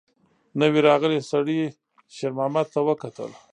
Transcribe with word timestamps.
نوي 0.59 0.79
راغلي 0.89 1.19
سړي 1.31 1.59
شېرمحمد 2.15 2.67
ته 2.73 2.79
وکتل. 2.87 3.29